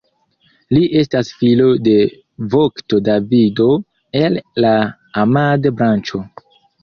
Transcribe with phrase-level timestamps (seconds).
[0.75, 1.91] Li estas filo de
[2.53, 3.67] vokto Davido
[4.23, 4.71] el la
[5.25, 6.25] Amade-branĉo.